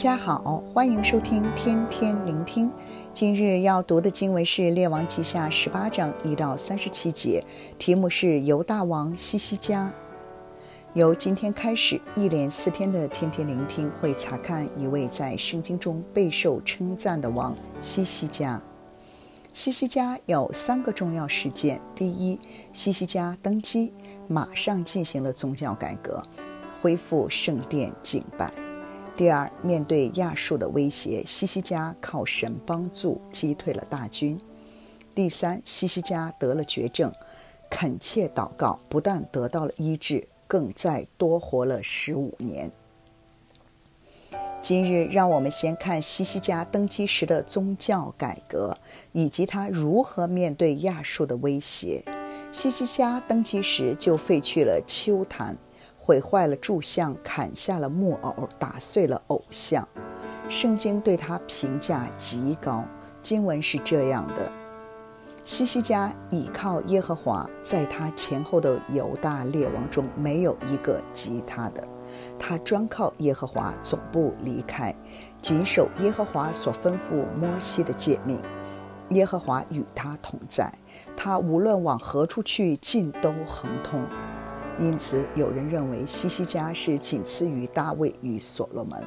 [0.00, 2.72] 家好，欢迎收听天天聆听。
[3.12, 7.44] 今日要读的经文是《列王记下》十八章一到三十七节，
[7.78, 9.92] 题目是犹大王西西家。
[10.94, 18.58] 由今天开始，一连四天的天天聆听会查看一位在圣经中备受称赞的王西西家。
[19.52, 22.40] 西西家有三个重要事件：第一，
[22.72, 23.92] 西西家登基，
[24.28, 26.22] 马上进行了宗教改革，
[26.80, 28.50] 恢复圣殿敬拜。
[29.16, 34.40] 第二，面对亚述的威胁，西西家靠神帮助击退了大军。
[35.14, 37.12] 第三，西西家得了绝症，
[37.68, 42.70] 恳切祷告，不但得到了医治，更再多活了十五年。
[44.62, 48.78] 今日，让我们先看西西家登基时的宗教改革，
[49.12, 52.02] 以及他如何面对亚述的威胁。
[52.52, 55.56] 西西家登基时就废去了丘坛，
[56.10, 59.86] 毁坏了柱像，砍下了木偶，打碎了偶像。
[60.48, 62.84] 圣经对他评价极高，
[63.22, 64.50] 经文是这样的：
[65.44, 71.84] 西西家倚靠耶和华，在他前后的犹大列王中没有一个及他的。
[72.36, 74.92] 他专靠耶和华，总不离开，
[75.40, 78.42] 谨守耶和华所吩咐摩西的诫命。
[79.10, 80.74] 耶和华与他同在，
[81.16, 84.04] 他无论往何处去，尽都亨通。
[84.80, 88.98] 因此，有人认为西西家是仅次于大卫与所罗门。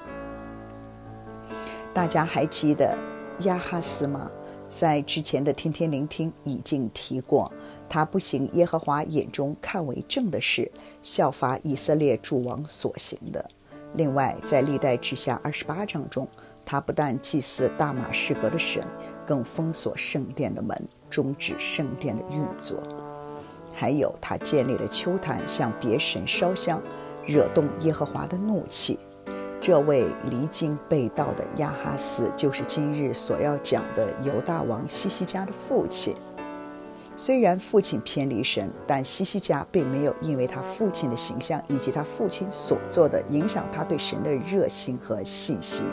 [1.93, 2.95] 大家还记得
[3.39, 4.29] 亚哈斯吗？
[4.69, 7.51] 在之前的天天聆听已经提过。
[7.89, 10.71] 他不行耶和华眼中看为正的事，
[11.03, 13.47] 效法以色列诸王所行的。
[13.93, 16.27] 另外，在历代志下二十八章中，
[16.65, 18.83] 他不但祭祀大马士革的神，
[19.27, 22.81] 更封锁圣殿的门，终止圣殿的运作。
[23.83, 26.81] 还有，他建立了秋坛，向别神烧香，
[27.25, 28.97] 惹动耶和华的怒气。
[29.59, 36.15] 这位离经背道的亚哈斯，就是今日所要讲的犹大王西西家的父亲。
[37.17, 45.85] 虽然父亲偏离神，但西西家并没有因为他父亲的形象以及他父亲所做的影响他对神的热心和信心。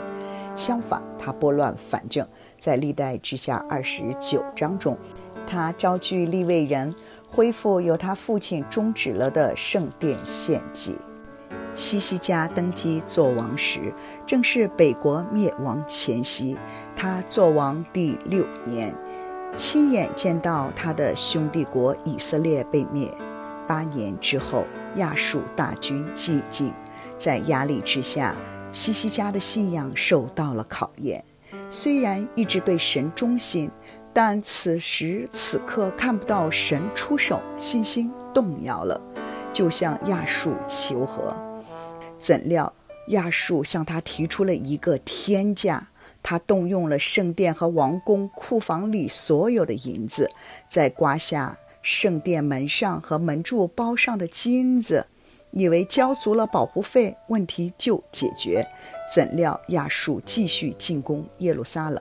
[0.55, 2.25] 相反，他拨乱反正，
[2.57, 4.97] 在历代志下二十九章中，
[5.45, 6.93] 他招聚立位人，
[7.33, 10.97] 恢复由他父亲终止了的圣殿献祭。
[11.73, 13.93] 西西家登基做王时，
[14.27, 16.57] 正是北国灭亡前夕，
[16.93, 18.93] 他做王第六年。
[19.55, 23.09] 亲眼见到他的兄弟国以色列被灭，
[23.65, 24.65] 八年之后，
[24.97, 26.73] 亚述大军进京，
[27.17, 28.35] 在压力之下，
[28.73, 31.23] 西西家的信仰受到了考验。
[31.69, 33.71] 虽然一直对神忠心，
[34.13, 38.99] 但此时此刻看不到神出手，信心动摇了，
[39.53, 41.35] 就向亚述求和。
[42.19, 42.73] 怎料
[43.07, 45.87] 亚述向他提出了一个天价。
[46.23, 50.29] 他动用了圣殿和王宫库房里所有的银子，
[50.69, 55.07] 再刮下圣殿门上和门柱包上的金子，
[55.49, 58.67] 以为交足了保护费，问题就解决。
[59.11, 61.99] 怎料亚述继续进攻耶路撒冷，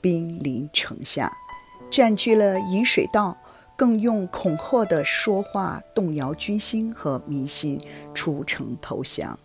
[0.00, 1.30] 兵临城下，
[1.90, 3.36] 占据了引水道，
[3.76, 7.80] 更用恐吓的说话动摇军心和民心，
[8.12, 9.38] 出城投降。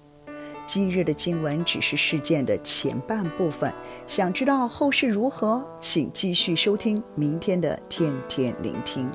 [0.66, 3.74] 今日的经文只是事件的前半部分，
[4.08, 9.10] 想知道后事如何，请继续收听明天的天天聆听。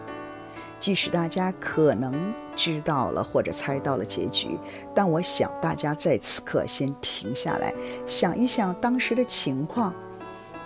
[0.78, 4.58] 即使大家可能知道了或者猜到了结局，
[4.94, 7.74] 但我想大家在此刻先停下来，
[8.06, 9.92] 想一想当时的情况。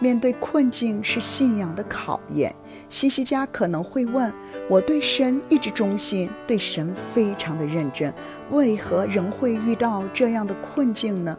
[0.02, 2.52] 面对困境是信仰的考验，
[2.88, 4.34] 西西家可能会问：
[4.68, 8.12] 我对神一直忠心，对神非常的认真，
[8.50, 11.38] 为何仍会遇到这样的困境呢？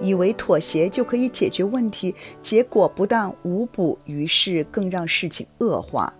[0.00, 6.14] 以为妥协就可以解决问题，结果不但无补于事，更让事情恶化。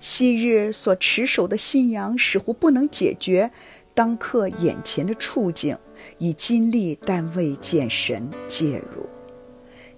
[0.00, 3.50] 昔日所持守的信仰似乎不能解决
[3.92, 5.76] 当刻眼前的处境，
[6.16, 9.06] 以尽力但未见神介入。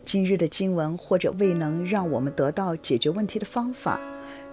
[0.06, 3.98] 今日的经文或者未能让我们得到解决问题的方法，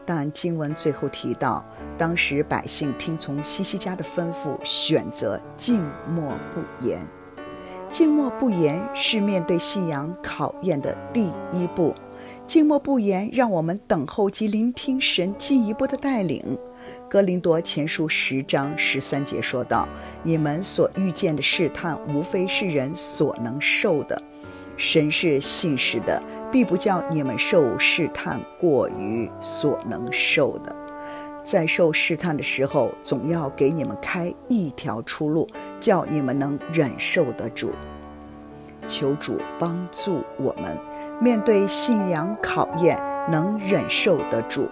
[0.03, 1.63] 但经文最后提到，
[1.95, 5.79] 当时百姓听从西西家的吩咐，选择静
[6.09, 6.99] 默不言。
[7.87, 11.93] 静默不言是面对信仰考验的第一步。
[12.47, 16.57] 静默不言，让我们等候及聆听神进一步的带领。
[17.07, 19.87] 哥林多前书十章十三节说道
[20.23, 24.19] ：“你们所遇见的试探，无非是人所能受的。”
[24.77, 26.21] 神是信实的，
[26.51, 30.75] 必不叫你们受试探过于所能受的。
[31.43, 35.47] 在受试探的时候，总要给你们开一条出路，
[35.79, 37.71] 叫你们能忍受得住。
[38.87, 40.77] 求主帮助我们，
[41.21, 42.97] 面对信仰考验
[43.29, 44.69] 能忍受得住，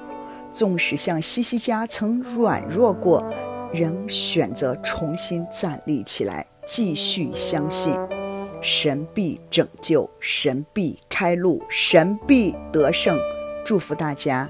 [0.53, 3.23] 纵使像西西家曾软弱过，
[3.71, 7.93] 仍选择重新站立起来，继续相信
[8.61, 13.17] 神必拯救，神必开路，神必得胜。
[13.65, 14.49] 祝福大家。